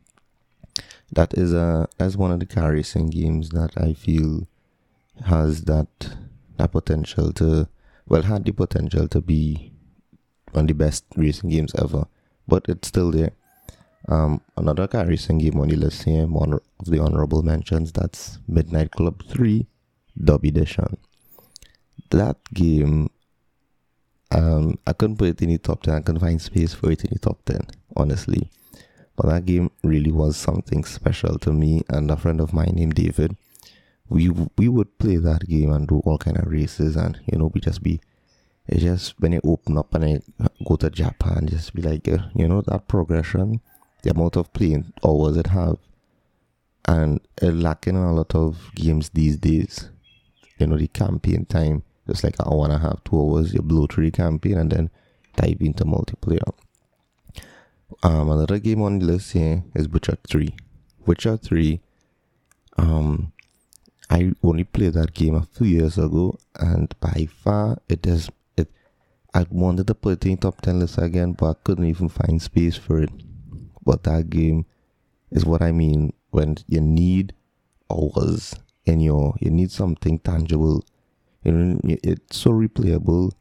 that 1.11 1.33
is 1.33 1.53
a 1.53 1.87
as 1.99 2.15
one 2.15 2.31
of 2.31 2.39
the 2.39 2.45
car 2.45 2.71
racing 2.71 3.09
games 3.09 3.49
that 3.49 3.71
I 3.77 3.93
feel 3.93 4.47
has 5.25 5.63
that 5.63 6.15
that 6.57 6.71
potential 6.71 7.33
to 7.33 7.67
well 8.07 8.21
had 8.23 8.45
the 8.45 8.53
potential 8.53 9.07
to 9.09 9.21
be 9.21 9.70
of 10.53 10.67
the 10.67 10.73
best 10.73 11.05
racing 11.15 11.49
games 11.49 11.73
ever, 11.75 12.05
but 12.47 12.65
it's 12.67 12.87
still 12.87 13.11
there. 13.11 13.31
Um, 14.07 14.41
another 14.57 14.87
car 14.87 15.05
racing 15.05 15.37
game 15.37 15.59
on 15.59 15.69
the 15.69 15.75
list 15.75 16.03
here, 16.03 16.25
one 16.25 16.53
of 16.53 16.61
the 16.85 16.99
honorable 16.99 17.43
mentions, 17.43 17.91
that's 17.91 18.39
Midnight 18.47 18.91
Club 18.91 19.23
3 19.27 19.65
Dub 20.23 20.43
Edition. 20.43 20.97
That 22.09 22.37
game, 22.53 23.09
um, 24.31 24.79
I 24.87 24.93
couldn't 24.93 25.17
put 25.17 25.29
it 25.29 25.41
in 25.41 25.49
the 25.49 25.57
top 25.59 25.83
10, 25.83 25.93
I 25.93 25.99
couldn't 26.01 26.21
find 26.21 26.41
space 26.41 26.73
for 26.73 26.91
it 26.91 27.03
in 27.03 27.11
the 27.13 27.19
top 27.19 27.43
10, 27.45 27.67
honestly. 27.95 28.49
But 29.15 29.27
that 29.27 29.45
game 29.45 29.71
really 29.83 30.11
was 30.11 30.35
something 30.35 30.83
special 30.83 31.37
to 31.39 31.53
me 31.53 31.83
and 31.89 32.09
a 32.09 32.17
friend 32.17 32.41
of 32.41 32.53
mine 32.53 32.73
named 32.75 32.95
David. 32.95 33.35
We 34.09 34.29
we 34.57 34.67
would 34.67 34.97
play 34.97 35.17
that 35.17 35.47
game 35.47 35.71
and 35.71 35.87
do 35.87 35.99
all 35.99 36.17
kind 36.17 36.37
of 36.37 36.47
races 36.47 36.97
and 36.97 37.19
you 37.31 37.37
know 37.37 37.51
we 37.53 37.61
just 37.61 37.81
be 37.81 38.01
it 38.67 38.79
just 38.79 39.19
when 39.19 39.33
it 39.33 39.41
open 39.43 39.77
up 39.77 39.93
and 39.95 40.05
I 40.05 40.47
go 40.65 40.75
to 40.77 40.89
Japan, 40.89 41.47
just 41.49 41.73
be 41.73 41.81
like, 41.81 42.07
uh, 42.07 42.19
you 42.35 42.47
know, 42.47 42.61
that 42.61 42.87
progression, 42.87 43.61
the 44.03 44.11
amount 44.11 44.37
of 44.37 44.53
playing 44.53 44.93
hours 45.05 45.37
it 45.37 45.47
have, 45.47 45.77
and 46.85 47.19
lacking 47.41 47.95
a 47.97 48.13
lot 48.13 48.33
of 48.35 48.71
games 48.75 49.09
these 49.09 49.37
days. 49.37 49.89
You 50.57 50.67
know, 50.67 50.77
the 50.77 50.87
campaign 50.87 51.45
time, 51.45 51.83
just 52.07 52.23
like 52.23 52.35
an 52.39 52.45
hour 52.47 52.65
and 52.65 52.73
a 52.73 52.77
half, 52.77 53.03
two 53.03 53.19
hours, 53.19 53.53
you 53.53 53.61
blow 53.61 53.87
through 53.87 54.05
the 54.05 54.11
campaign 54.11 54.57
and 54.57 54.71
then 54.71 54.89
dive 55.35 55.57
into 55.59 55.85
multiplayer. 55.85 56.53
Um, 58.03 58.29
another 58.29 58.59
game 58.59 58.81
on 58.81 58.99
the 58.99 59.05
list 59.05 59.33
here 59.33 59.63
is 59.75 59.89
Witcher 59.89 60.17
3. 60.27 60.55
Witcher 61.05 61.37
3, 61.37 61.81
um, 62.77 63.31
I 64.09 64.33
only 64.43 64.63
played 64.63 64.93
that 64.93 65.13
game 65.13 65.35
a 65.35 65.45
few 65.45 65.67
years 65.67 65.97
ago, 65.97 66.37
and 66.59 66.93
by 66.99 67.27
far 67.43 67.79
it 67.89 68.05
is 68.05 68.29
I 69.33 69.45
wanted 69.49 69.87
to 69.87 69.95
put 69.95 70.25
it 70.25 70.29
in 70.29 70.37
top 70.37 70.61
10 70.61 70.79
list 70.79 70.97
again, 70.97 71.33
but 71.33 71.49
I 71.49 71.53
couldn't 71.63 71.85
even 71.85 72.09
find 72.09 72.41
space 72.41 72.75
for 72.75 73.01
it. 73.01 73.11
But 73.83 74.03
that 74.03 74.29
game 74.29 74.65
is 75.31 75.45
what 75.45 75.61
I 75.61 75.71
mean 75.71 76.13
when 76.31 76.57
you 76.67 76.81
need 76.81 77.33
hours 77.89 78.55
in 78.85 78.99
your, 78.99 79.35
you 79.39 79.49
need 79.49 79.71
something 79.71 80.19
tangible. 80.19 80.83
You 81.43 81.51
know, 81.53 81.79
it's 81.83 82.37
so 82.37 82.51
replayable 82.51 83.31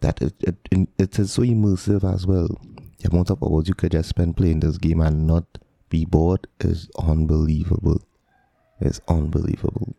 that 0.00 0.22
it, 0.22 0.34
it, 0.40 0.88
it 0.98 1.18
is 1.18 1.32
so 1.32 1.42
immersive 1.42 2.10
as 2.10 2.26
well. 2.26 2.48
The 2.98 3.10
amount 3.10 3.30
of 3.30 3.42
hours 3.42 3.68
you 3.68 3.74
could 3.74 3.92
just 3.92 4.08
spend 4.08 4.36
playing 4.36 4.60
this 4.60 4.78
game 4.78 5.00
and 5.00 5.26
not 5.26 5.44
be 5.90 6.06
bored 6.06 6.46
is 6.60 6.90
unbelievable. 6.98 8.02
It's 8.80 9.00
unbelievable. 9.08 9.94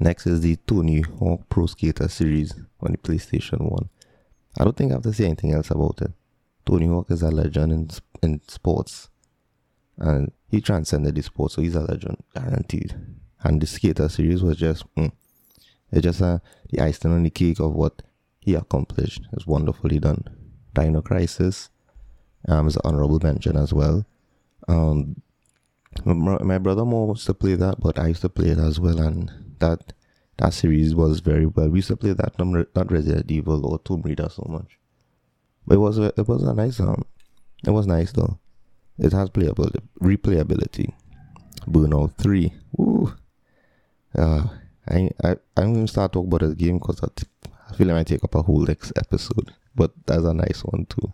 Next 0.00 0.26
is 0.26 0.40
the 0.40 0.56
Tony 0.66 1.02
Hawk 1.02 1.48
Pro 1.48 1.66
Skater 1.66 2.08
series 2.08 2.54
on 2.80 2.92
the 2.92 2.98
PlayStation 2.98 3.70
1. 3.70 3.88
I 4.58 4.64
don't 4.64 4.76
think 4.76 4.92
I 4.92 4.94
have 4.94 5.02
to 5.02 5.12
say 5.12 5.26
anything 5.26 5.52
else 5.52 5.70
about 5.70 6.00
it. 6.02 6.12
Tony 6.64 6.86
Hawk 6.86 7.10
is 7.10 7.22
a 7.22 7.30
legend 7.30 7.72
in, 7.72 7.88
in 8.22 8.40
sports. 8.48 9.08
And 9.98 10.32
he 10.48 10.60
transcended 10.60 11.14
the 11.14 11.22
sport, 11.22 11.52
so 11.52 11.62
he's 11.62 11.74
a 11.74 11.80
legend, 11.80 12.22
guaranteed. 12.34 12.94
And 13.42 13.60
the 13.60 13.66
skater 13.66 14.08
series 14.08 14.42
was 14.42 14.56
just, 14.56 14.84
mm, 14.94 15.12
it's 15.90 16.02
just 16.02 16.22
uh, 16.22 16.38
the 16.70 16.80
icing 16.80 17.12
on 17.12 17.22
the 17.22 17.30
cake 17.30 17.60
of 17.60 17.72
what 17.72 18.02
he 18.40 18.54
accomplished. 18.54 19.22
It's 19.32 19.46
wonderfully 19.46 19.98
done. 19.98 20.24
Dino 20.74 21.00
Crisis 21.00 21.70
um, 22.48 22.68
is 22.68 22.76
an 22.76 22.82
honorable 22.84 23.20
mention 23.22 23.56
as 23.56 23.72
well. 23.72 24.04
Um, 24.68 25.22
my, 26.04 26.38
my 26.42 26.58
brother 26.58 26.84
more 26.84 27.08
used 27.08 27.26
to 27.26 27.34
play 27.34 27.54
that, 27.54 27.80
but 27.80 27.98
I 27.98 28.08
used 28.08 28.22
to 28.22 28.28
play 28.28 28.50
it 28.50 28.58
as 28.58 28.78
well, 28.78 29.00
and 29.00 29.30
that 29.60 29.92
that 30.38 30.52
series 30.52 30.94
was 30.94 31.20
very 31.20 31.46
well. 31.46 31.68
We 31.68 31.78
used 31.78 31.88
to 31.88 31.96
play 31.96 32.12
that 32.12 32.38
not 32.38 32.92
Resident 32.92 33.30
Evil 33.30 33.66
or 33.66 33.78
Tomb 33.78 34.02
Raider 34.02 34.28
so 34.30 34.46
much, 34.48 34.78
but 35.66 35.76
it 35.76 35.78
was 35.78 35.98
a, 35.98 36.12
it 36.16 36.28
was 36.28 36.42
a 36.42 36.54
nice 36.54 36.78
um, 36.80 37.04
it 37.66 37.70
was 37.70 37.86
nice 37.86 38.12
though. 38.12 38.38
It 38.98 39.12
has 39.12 39.30
playability, 39.30 39.82
replayability. 40.00 40.92
Burnout 41.66 42.16
Three, 42.16 42.52
woo. 42.72 43.14
Uh, 44.16 44.46
I 44.88 45.10
I 45.22 45.36
I'm 45.56 45.74
gonna 45.74 45.88
start 45.88 46.12
talking 46.12 46.28
about 46.28 46.46
this 46.46 46.54
game 46.54 46.78
because 46.78 47.02
I, 47.02 47.08
t- 47.14 47.26
I 47.68 47.74
feel 47.74 47.86
like 47.88 47.94
I 47.94 47.98
might 47.98 48.06
take 48.06 48.24
up 48.24 48.34
a 48.34 48.42
whole 48.42 48.60
next 48.60 48.92
episode, 48.96 49.52
but 49.74 49.92
that's 50.06 50.24
a 50.24 50.34
nice 50.34 50.62
one 50.62 50.86
too. 50.86 51.12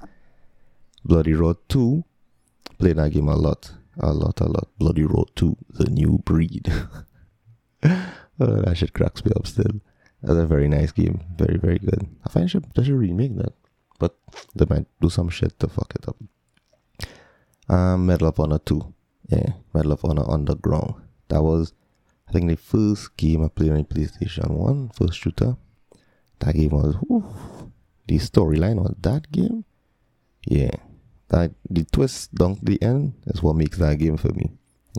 Bloody 1.05 1.33
Roar 1.35 1.57
Two, 1.69 2.05
played 2.79 2.97
that 2.97 3.13
game 3.13 3.29
a 3.29 3.37
lot, 3.37 3.73
a 3.99 4.13
lot, 4.13 4.41
a 4.41 4.45
lot. 4.45 4.69
Bloody 4.79 5.05
Roar 5.05 5.27
Two, 5.35 5.57
the 5.71 5.89
new 5.89 6.19
breed. 6.25 6.73
Oh, 8.43 8.61
that 8.63 8.77
shit 8.77 8.93
cracks 8.93 9.25
me 9.25 9.31
up 9.37 9.47
still. 9.47 9.81
That's 10.21 10.39
a 10.39 10.47
very 10.47 10.69
nice 10.69 10.91
game. 10.91 11.21
Very, 11.37 11.59
very 11.59 11.79
good. 11.79 12.09
I 12.27 12.29
find 12.29 12.51
should, 12.51 12.67
they 12.75 12.83
should 12.83 12.95
remake 12.95 13.37
that. 13.37 13.53
But 14.01 14.17
they 14.55 14.67
might 14.69 14.87
do 15.01 15.09
some 15.09 15.29
shit 15.29 15.57
to 15.61 15.69
fuck 15.69 15.93
it 15.95 16.09
up. 16.09 16.17
Um, 17.69 18.07
Medal 18.07 18.29
of 18.29 18.41
Honor 18.41 18.59
2. 18.59 18.95
Yeah, 19.29 19.53
Medal 19.73 19.93
of 19.93 20.05
Honor 20.05 20.29
Underground. 20.29 20.95
That 21.29 21.43
was, 21.43 21.73
I 22.29 22.33
think, 22.33 22.51
the 22.51 22.57
first 22.57 23.17
game 23.17 23.45
I 23.45 23.49
played 23.49 23.71
on 23.71 23.85
PlayStation 23.85 24.51
1, 24.51 24.91
first 24.91 25.19
shooter. 25.21 25.57
That 26.41 26.57
game 26.57 26.71
was, 26.71 26.97
whew, 26.97 27.73
the 28.09 28.19
storyline 28.19 28.85
on 28.85 28.97
that 29.03 29.31
game, 29.31 29.65
yeah. 30.47 30.75
That, 31.29 31.53
the 31.71 31.85
twist 31.85 32.35
down 32.35 32.59
the 32.61 32.83
end 32.83 33.15
is 33.27 33.41
what 33.43 33.55
makes 33.55 33.79
that 33.79 33.99
game 33.99 34.17
for 34.17 34.33
me. 34.33 34.51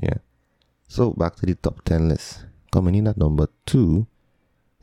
Yeah. 0.02 0.18
So 0.88 1.12
back 1.12 1.36
to 1.38 1.46
the 1.46 1.56
top 1.56 1.84
10 1.84 2.08
list. 2.08 2.46
Coming 2.74 2.96
in 2.96 3.08
at 3.08 3.18
number 3.18 3.50
two 3.68 4.08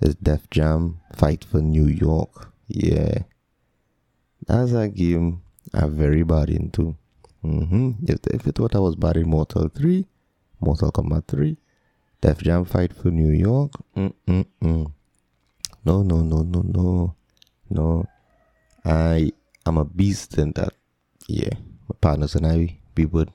is 0.00 0.14
Def 0.14 0.48
Jam 0.48 1.00
Fight 1.12 1.42
for 1.42 1.60
New 1.60 1.88
York. 1.88 2.52
Yeah. 2.68 3.24
That's 4.46 4.70
a 4.70 4.86
game 4.86 5.42
I'm 5.74 5.96
very 5.96 6.22
bad 6.22 6.50
into. 6.50 6.94
Mm-hmm. 7.44 8.06
If, 8.06 8.20
if 8.28 8.46
you 8.46 8.52
thought 8.52 8.76
I 8.76 8.78
was 8.78 8.94
bad 8.94 9.16
in 9.16 9.28
Mortal 9.28 9.68
3, 9.68 10.06
Mortal 10.60 10.92
Kombat 10.92 11.26
3, 11.26 11.56
Def 12.20 12.38
Jam 12.38 12.64
Fight 12.64 12.92
for 12.92 13.10
New 13.10 13.32
York, 13.32 13.72
mm-mm-mm. 13.96 14.92
No, 15.84 16.02
no, 16.04 16.20
no, 16.20 16.42
no, 16.42 16.62
no. 16.62 17.16
No. 17.70 18.06
I 18.84 19.32
am 19.66 19.78
a 19.78 19.84
beast 19.84 20.38
in 20.38 20.52
that. 20.52 20.74
Yeah. 21.26 21.54
My 21.88 21.96
partners 22.00 22.36
and 22.36 22.46
I, 22.46 22.78
we 22.96 23.06
would 23.06 23.32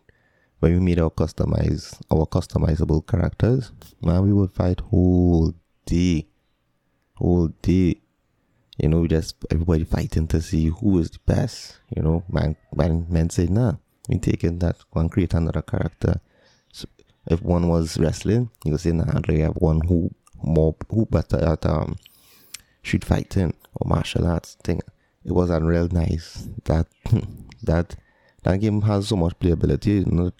when 0.59 0.73
we 0.73 0.79
made 0.79 0.99
our 0.99 1.09
customize 1.09 1.99
our 2.11 2.25
customizable 2.25 3.05
characters, 3.05 3.71
man, 4.01 4.23
we 4.23 4.33
would 4.33 4.53
fight 4.53 4.79
whole 4.79 5.53
day. 5.85 6.27
whole 7.15 7.49
day. 7.61 8.01
You 8.77 8.89
know, 8.89 9.07
just 9.07 9.35
everybody 9.51 9.85
fighting 9.85 10.27
to 10.27 10.41
see 10.41 10.67
who 10.67 10.99
is 10.99 11.11
the 11.11 11.19
best. 11.25 11.79
You 11.95 12.03
know, 12.03 12.23
man, 12.29 12.57
man, 12.73 13.05
men 13.09 13.29
say, 13.29 13.47
nah, 13.47 13.75
we 14.09 14.17
taking 14.17 14.59
that 14.59 14.77
one 14.91 15.09
create 15.09 15.33
another 15.33 15.61
character. 15.61 16.19
So 16.73 16.87
if 17.27 17.41
one 17.41 17.67
was 17.67 17.97
wrestling, 17.97 18.49
you 18.65 18.71
could 18.71 18.81
say, 18.81 18.91
nah, 18.91 19.17
I'd 19.17 19.29
have 19.39 19.55
one 19.55 19.81
who 19.81 20.11
more 20.43 20.75
who 20.89 21.05
better 21.05 21.37
at 21.37 21.65
um 21.65 21.97
street 22.83 23.05
fighting 23.05 23.53
or 23.75 23.87
martial 23.87 24.27
arts 24.27 24.57
thing. 24.63 24.81
It 25.23 25.31
was 25.31 25.49
unreal 25.49 25.87
nice 25.91 26.47
that 26.65 26.87
that 27.63 27.95
that 28.43 28.59
game 28.59 28.81
has 28.81 29.07
so 29.07 29.15
much 29.15 29.37
playability, 29.39 30.05
not 30.05 30.33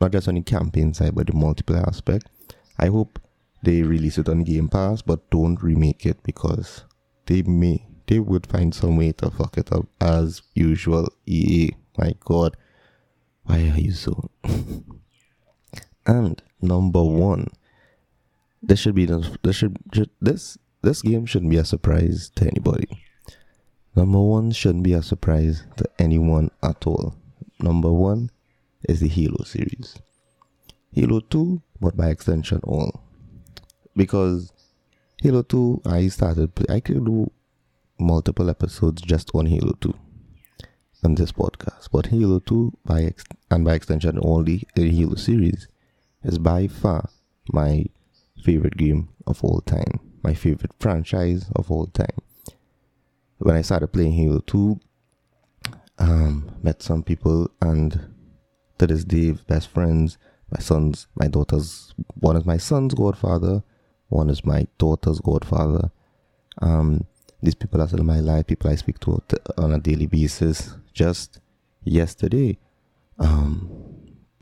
not 0.00 0.12
just 0.12 0.28
on 0.28 0.34
the 0.34 0.42
campaign 0.42 0.94
side 0.94 1.14
but 1.14 1.26
the 1.26 1.32
multiplayer 1.32 1.86
aspect. 1.86 2.28
I 2.78 2.86
hope 2.86 3.18
they 3.62 3.82
release 3.82 4.18
it 4.18 4.28
on 4.28 4.44
Game 4.44 4.68
Pass, 4.68 5.02
but 5.02 5.28
don't 5.30 5.62
remake 5.62 6.06
it 6.06 6.22
because 6.22 6.84
they 7.26 7.42
may 7.42 7.84
they 8.06 8.18
would 8.18 8.46
find 8.46 8.74
some 8.74 8.96
way 8.96 9.12
to 9.12 9.30
fuck 9.30 9.58
it 9.58 9.70
up 9.72 9.86
as 10.00 10.42
usual. 10.54 11.08
EA, 11.26 11.70
my 11.98 12.14
god, 12.20 12.56
why 13.44 13.58
are 13.68 13.78
you 13.78 13.92
so? 13.92 14.30
and 16.06 16.42
number 16.62 17.02
one, 17.02 17.48
this 18.62 18.80
should 18.80 18.94
be 18.94 19.06
this 19.06 19.56
should 19.56 19.78
this 20.20 20.58
this 20.82 21.02
game 21.02 21.26
shouldn't 21.26 21.50
be 21.50 21.58
a 21.58 21.64
surprise 21.64 22.30
to 22.36 22.46
anybody. 22.46 22.88
Number 23.94 24.20
one 24.20 24.52
shouldn't 24.52 24.84
be 24.84 24.92
a 24.92 25.02
surprise 25.02 25.64
to 25.76 25.84
anyone 25.98 26.50
at 26.62 26.86
all. 26.86 27.16
Number 27.60 27.92
one 27.92 28.30
is 28.84 29.00
the 29.00 29.08
Halo 29.08 29.44
series. 29.44 29.96
Halo 30.92 31.20
2, 31.20 31.60
but 31.80 31.96
by 31.96 32.08
extension 32.08 32.60
all. 32.64 33.02
Because 33.96 34.52
Halo 35.22 35.42
2, 35.42 35.82
I 35.86 36.08
started, 36.08 36.52
I 36.68 36.80
could 36.80 37.04
do 37.04 37.30
multiple 37.98 38.48
episodes 38.48 39.02
just 39.02 39.30
on 39.34 39.46
Halo 39.46 39.72
2 39.80 39.92
on 41.04 41.14
this 41.14 41.32
podcast. 41.32 41.88
But 41.92 42.06
Halo 42.06 42.38
2, 42.40 42.72
by 42.84 43.02
ex- 43.02 43.24
and 43.50 43.64
by 43.64 43.74
extension, 43.74 44.18
all 44.18 44.42
the 44.42 44.62
Halo 44.76 45.16
series, 45.16 45.68
is 46.22 46.38
by 46.38 46.66
far 46.68 47.08
my 47.52 47.86
favorite 48.42 48.76
game 48.76 49.08
of 49.26 49.42
all 49.42 49.60
time, 49.62 50.00
my 50.22 50.34
favorite 50.34 50.72
franchise 50.78 51.50
of 51.56 51.70
all 51.70 51.86
time. 51.86 52.18
When 53.38 53.56
I 53.56 53.62
started 53.62 53.88
playing 53.88 54.12
Halo 54.12 54.40
2, 54.40 54.80
um, 55.98 56.50
met 56.62 56.82
some 56.82 57.02
people, 57.02 57.50
and 57.60 58.14
to 58.78 58.86
this 58.86 59.04
day, 59.04 59.32
best 59.46 59.68
friends. 59.68 60.18
My 60.50 60.60
son's, 60.60 61.06
my 61.14 61.28
daughter's, 61.28 61.94
one 62.14 62.36
is 62.36 62.46
my 62.46 62.56
son's 62.56 62.94
godfather, 62.94 63.62
one 64.08 64.30
is 64.30 64.44
my 64.44 64.66
daughter's 64.78 65.20
godfather. 65.20 65.90
Um, 66.62 67.06
these 67.42 67.54
people 67.54 67.80
are 67.82 67.86
still 67.86 68.00
in 68.00 68.06
my 68.06 68.20
life, 68.20 68.46
people 68.46 68.70
I 68.70 68.76
speak 68.76 68.98
to 69.00 69.22
on 69.58 69.72
a 69.72 69.78
daily 69.78 70.06
basis. 70.06 70.74
Just 70.94 71.40
yesterday, 71.84 72.58
um, 73.18 73.68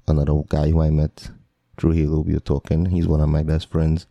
another 0.06 0.42
guy 0.48 0.70
who 0.70 0.80
I 0.80 0.90
met 0.90 1.30
through 1.76 1.92
Halo, 1.92 2.20
we 2.20 2.34
were 2.34 2.40
talking. 2.40 2.86
He's 2.86 3.08
one 3.08 3.20
of 3.20 3.28
my 3.28 3.42
best 3.42 3.70
friends. 3.70 4.06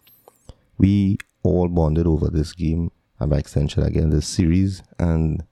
We 0.77 1.17
all 1.43 1.67
bonded 1.67 2.05
over 2.05 2.27
this 2.27 2.51
game, 2.53 2.91
and 3.19 3.29
by 3.29 3.37
extension, 3.37 3.83
again, 3.83 4.09
this 4.09 4.27
series, 4.27 4.83
and 4.99 5.43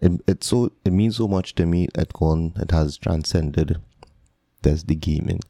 it, 0.00 0.20
it 0.26 0.42
so 0.42 0.72
it 0.84 0.92
means 0.92 1.16
so 1.16 1.28
much 1.28 1.54
to 1.56 1.66
me 1.66 1.88
at 1.94 2.12
gone 2.12 2.52
it 2.56 2.70
has 2.70 2.96
transcended 2.96 3.80
just 4.64 4.86
the 4.86 4.94
gaming. 4.94 5.40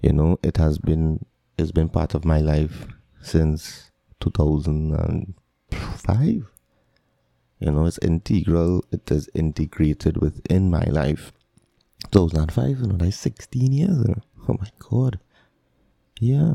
You 0.00 0.12
know 0.12 0.38
it 0.42 0.58
has 0.58 0.78
been 0.78 1.24
it's 1.58 1.72
been 1.72 1.88
part 1.88 2.14
of 2.14 2.24
my 2.24 2.40
life 2.40 2.86
since 3.20 3.90
2005 4.20 6.46
you 7.58 7.70
know 7.70 7.86
it's 7.86 7.98
integral. 7.98 8.84
It 8.92 9.10
is 9.10 9.28
integrated 9.34 10.18
within 10.18 10.70
my 10.70 10.84
life. 10.84 11.32
2005 12.12 12.80
you 12.80 12.86
know 12.86 12.94
like 12.96 13.14
16 13.14 13.72
years 13.72 14.06
oh 14.48 14.56
my 14.60 14.68
god. 14.78 15.18
Yeah. 16.20 16.54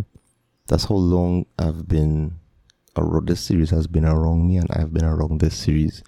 That's 0.67 0.85
how 0.85 0.95
long 0.95 1.47
i've 1.59 1.89
been 1.89 2.39
around 2.95 3.27
this 3.27 3.41
series 3.41 3.71
has 3.71 3.87
been 3.87 4.05
around 4.05 4.47
me 4.47 4.55
and 4.57 4.71
i've 4.71 4.93
been 4.93 5.03
around 5.03 5.41
this 5.41 5.55
series 5.55 6.01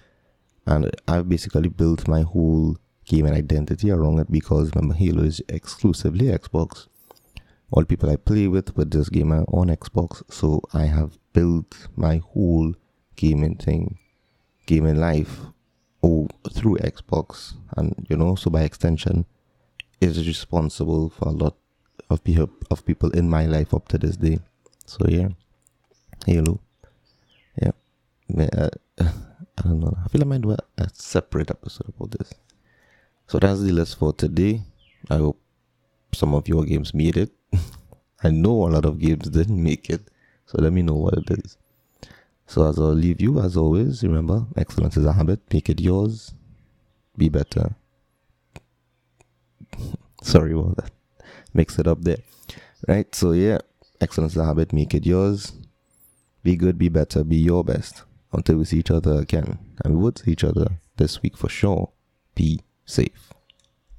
and 0.66 0.90
I've 1.06 1.28
basically 1.28 1.68
built 1.68 2.08
my 2.08 2.22
whole 2.22 2.76
game 3.04 3.26
and 3.26 3.36
identity 3.36 3.90
around 3.90 4.18
it 4.18 4.30
because 4.30 4.70
remember 4.74 4.94
Halo 4.94 5.22
is 5.22 5.42
exclusively 5.48 6.26
Xbox. 6.26 6.86
All 7.70 7.84
people 7.84 8.10
I 8.10 8.16
play 8.16 8.48
with 8.48 8.76
with 8.76 8.90
this 8.90 9.08
game 9.08 9.32
are 9.32 9.44
on 9.48 9.68
Xbox, 9.68 10.22
so 10.32 10.62
I 10.72 10.84
have 10.84 11.18
built 11.32 11.88
my 11.96 12.18
whole 12.18 12.74
gaming 13.16 13.56
thing, 13.56 13.98
gaming 14.66 14.96
life, 14.96 15.40
oh 16.02 16.28
through 16.52 16.76
Xbox, 16.78 17.54
and 17.76 18.06
you 18.08 18.16
know, 18.16 18.36
so 18.36 18.50
by 18.50 18.62
extension, 18.62 19.26
is 20.00 20.26
responsible 20.26 21.10
for 21.10 21.28
a 21.28 21.32
lot 21.32 21.56
of 22.10 22.20
of 22.70 22.86
people 22.86 23.10
in 23.10 23.28
my 23.28 23.46
life 23.46 23.74
up 23.74 23.88
to 23.88 23.98
this 23.98 24.16
day. 24.16 24.38
So 24.86 25.06
yeah, 25.08 25.28
Halo, 26.26 26.60
yeah. 27.60 27.72
Uh, 28.34 28.70
I 29.58 29.62
don't 29.62 29.80
know. 29.80 29.96
I 30.04 30.08
feel 30.08 30.20
like 30.20 30.26
I 30.26 30.30
might 30.30 30.42
do 30.42 30.52
a, 30.52 30.58
a 30.78 30.88
separate 30.92 31.50
episode 31.50 31.88
about 31.88 32.10
this. 32.12 32.32
So 33.26 33.38
that's 33.38 33.60
the 33.60 33.72
list 33.72 33.98
for 33.98 34.12
today. 34.12 34.62
I 35.10 35.16
hope 35.16 35.40
some 36.12 36.34
of 36.34 36.48
your 36.48 36.64
games 36.64 36.92
made 36.92 37.16
it. 37.16 37.30
I 38.22 38.30
know 38.30 38.66
a 38.66 38.70
lot 38.70 38.84
of 38.84 38.98
games 38.98 39.28
didn't 39.28 39.62
make 39.62 39.90
it. 39.90 40.08
So 40.46 40.60
let 40.60 40.72
me 40.72 40.82
know 40.82 40.94
what 40.94 41.14
it 41.14 41.30
is. 41.30 41.56
So 42.46 42.68
as 42.68 42.78
I'll 42.78 42.92
leave 42.92 43.20
you, 43.20 43.40
as 43.40 43.56
always, 43.56 44.02
remember, 44.02 44.46
excellence 44.56 44.96
is 44.96 45.06
a 45.06 45.12
habit. 45.12 45.40
Make 45.52 45.70
it 45.70 45.80
yours. 45.80 46.34
Be 47.16 47.28
better. 47.28 47.74
Sorry 50.22 50.52
about 50.52 50.76
that. 50.76 50.90
Mix 51.52 51.78
it 51.78 51.86
up 51.86 52.02
there. 52.02 52.18
Right? 52.86 53.14
So 53.14 53.32
yeah, 53.32 53.58
excellence 54.00 54.32
is 54.32 54.38
a 54.38 54.44
habit. 54.44 54.72
Make 54.72 54.94
it 54.94 55.06
yours. 55.06 55.52
Be 56.42 56.56
good, 56.56 56.76
be 56.76 56.90
better, 56.90 57.24
be 57.24 57.36
your 57.36 57.64
best 57.64 58.02
until 58.34 58.56
we 58.56 58.64
see 58.64 58.78
each 58.78 58.90
other 58.90 59.14
again. 59.20 59.58
And 59.84 59.96
we 59.96 60.02
would 60.02 60.18
see 60.18 60.32
each 60.32 60.44
other 60.44 60.78
this 60.96 61.22
week 61.22 61.36
for 61.36 61.48
sure. 61.48 61.92
Be 62.34 62.60
safe. 62.84 63.32